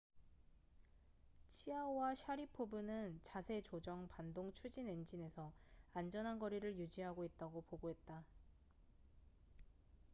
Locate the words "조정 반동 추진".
3.61-4.89